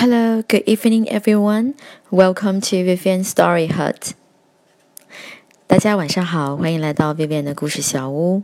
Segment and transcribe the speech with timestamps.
[0.00, 1.74] Hello, good evening, everyone.
[2.10, 4.12] Welcome to Vivian Story Hut.
[5.66, 8.42] 大家晚上好，欢迎来到 Vivian 的故事小屋。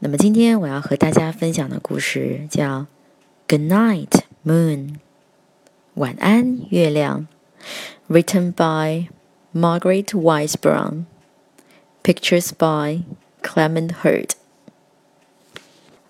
[0.00, 2.80] 那么今天我要和大家分享的故事叫《
[3.48, 4.94] Good Night Moon》，
[5.94, 7.26] 晚安月亮。
[8.08, 9.08] Written by
[9.52, 11.04] Margaret Wise Brown.
[12.02, 13.02] Pictures by
[13.42, 14.30] Clement Hurd.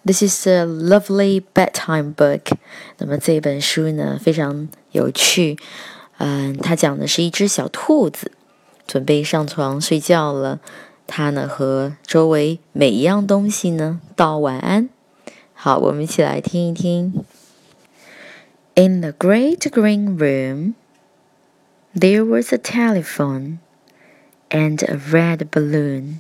[0.06, 2.58] This is a lovely bedtime book。
[2.98, 5.58] 那么这本书呢非常有趣，
[6.18, 8.34] 嗯，它讲的是一只小兔子
[8.86, 10.60] 准备上床睡觉了，
[11.08, 14.90] 它呢和周围每一样东西呢道晚安。
[15.54, 17.24] 好，我们一起来听一听。
[18.76, 20.74] In the great green room,
[21.96, 23.60] there was a telephone
[24.50, 26.16] and a red balloon。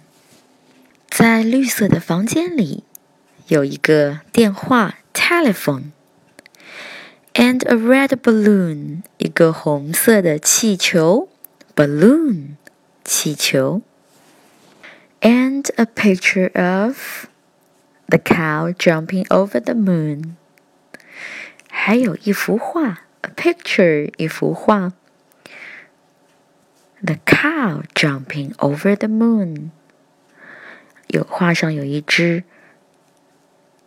[1.09, 2.85] 在绿色的房间里。
[3.48, 5.92] 有一个电话 （telephone）
[7.34, 11.28] and a red balloon，一个红色的气球
[11.74, 12.56] （balloon，
[13.04, 13.82] 气球）。
[15.20, 17.26] and a picture of
[18.08, 20.34] the cow jumping over the moon，
[21.68, 24.92] 还有一幅画 （a picture，一幅画）。
[27.02, 29.70] The cow jumping over the moon，
[31.08, 32.44] 有画上有一只。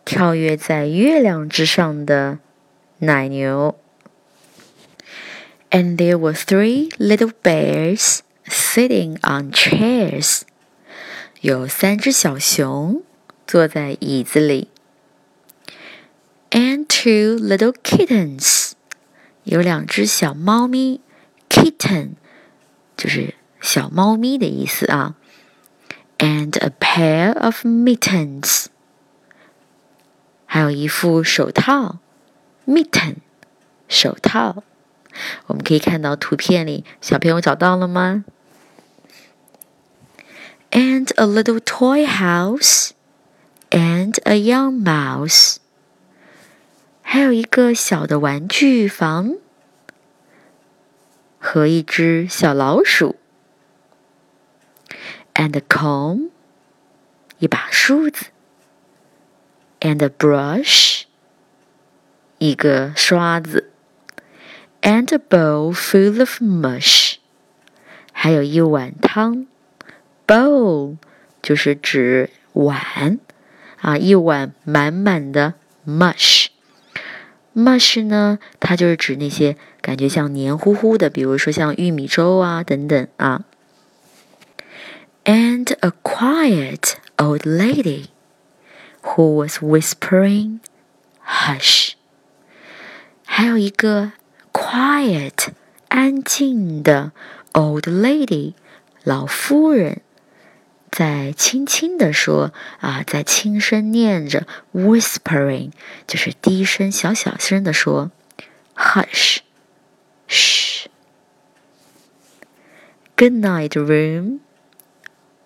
[0.07, 2.39] 跳跃在月亮之上的
[2.99, 3.77] 奶牛。
[5.69, 10.43] And there were three little bears sitting on chairs。
[11.41, 13.03] 有三只小熊
[13.45, 14.69] 坐在椅子里。
[16.51, 18.71] And two little kittens。
[19.43, 21.01] 有两只小猫咪
[21.49, 22.11] ，kitten
[22.95, 25.17] 就是小猫咪的意思啊。
[26.17, 28.67] And a pair of mittens。
[30.57, 31.99] 还有一副手套
[32.65, 33.17] ，mitten，
[33.87, 34.63] 手套。
[35.45, 38.25] 我们可以看到图片里，小朋友找到了吗
[40.71, 42.89] ？And a little toy house,
[43.69, 45.57] and a young mouse。
[47.03, 49.35] 还有一个小的玩具房
[51.37, 53.15] 和一只小老鼠。
[55.35, 56.31] And a comb，
[57.37, 58.31] 一把梳子。
[59.86, 61.02] and a brush，
[62.38, 63.70] 一个刷子，
[64.80, 67.16] and a bowl full of mush，
[68.12, 69.46] 还有一碗汤。
[70.26, 70.96] bowl
[71.42, 73.18] 就是指碗
[73.80, 75.54] 啊，一碗满满的
[75.86, 83.44] mush。mush 呢，它就是指那些感觉像黏糊糊的，比如说像玉米粥啊等等啊。
[85.24, 88.06] And a quiet old lady
[89.15, 90.59] Who was whispering,
[91.25, 91.93] "Hush."
[93.25, 94.13] 还有一个
[94.51, 95.49] quiet
[95.89, 97.11] 安静的
[97.53, 98.53] old lady
[99.03, 100.01] 老夫人，
[100.91, 105.71] 在轻轻地说啊，在轻声念着 whispering，
[106.07, 108.11] 就是低声小小声的说
[108.75, 109.39] hush，
[110.27, 110.89] 嘘。
[113.15, 114.39] Good night, room.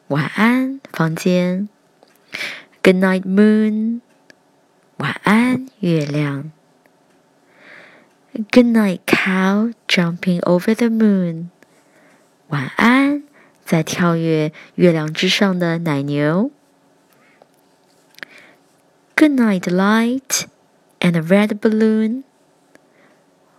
[0.07, 1.69] 晚安，房间。
[2.83, 4.01] Good night, moon.
[4.97, 6.51] 晚安，月亮。
[8.33, 11.51] Good night, cow jumping over the moon.
[12.47, 13.21] 晚安，
[13.63, 16.49] 在跳跃月亮之上的奶牛。
[19.15, 20.45] Good night, light
[21.01, 22.23] and a red balloon.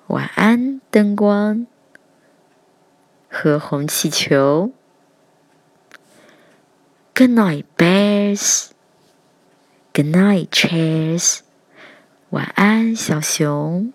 [0.09, 1.69] 晚安，灯光
[3.31, 4.73] 和红气球。
[7.15, 8.72] Good night, bears.
[9.94, 11.40] Good night, chairs.
[12.30, 13.94] 晚安，小熊。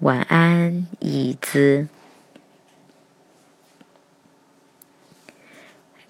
[0.00, 1.88] 晚安，椅子。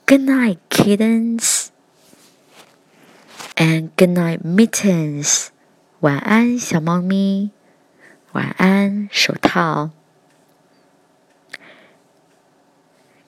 [0.06, 1.68] Good night, kittens.
[3.56, 5.48] And good night, mittens.
[6.00, 7.50] 晚安，小猫咪。
[8.32, 9.90] 晚安，手套。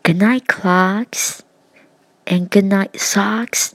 [0.03, 1.41] Good night, clocks.
[2.25, 3.73] And good night, socks.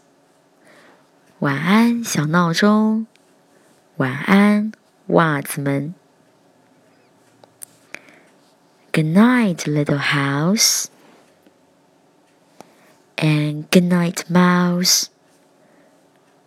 [1.39, 3.07] 晚安，小闹钟。
[3.97, 4.71] 晚安，
[5.07, 5.95] 袜子们。
[8.93, 10.85] Good night, little house.
[13.15, 15.05] And good night, mouse.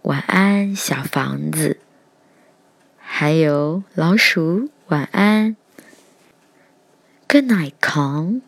[0.03, 1.79] 晚安，小房子。
[2.99, 5.57] 还有老鼠，晚安。
[7.29, 8.43] Good night, comb.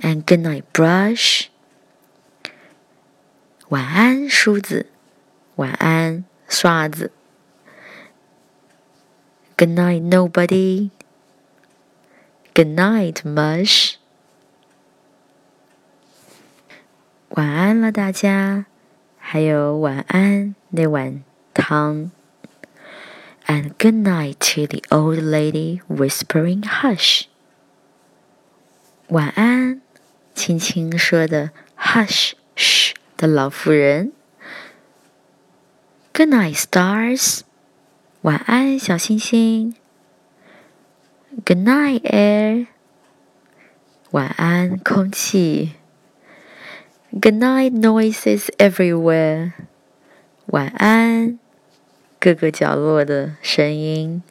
[0.00, 1.46] And good night, brush.
[3.68, 4.86] 晚安，梳子。
[5.56, 7.12] 晚安，刷子。
[9.56, 10.90] Good night, nobody.
[12.54, 13.94] Good night, Mush。
[17.30, 18.66] 晚安了，大家，
[19.18, 21.22] 还有晚安那碗
[21.54, 22.10] 汤。
[23.46, 27.24] And good night to the old lady whispering hush。
[29.08, 29.80] 晚安，
[30.34, 34.12] 轻轻说的 hush 嘘的老妇人。
[36.17, 37.41] Good night, stars。
[38.23, 39.75] 晚安，小星星。
[41.45, 42.65] Good night, air。
[44.09, 45.73] 晚安，空气。
[47.11, 49.51] Good night, noises everywhere。
[50.47, 51.37] 晚安，
[52.19, 54.23] 各个角落的声音。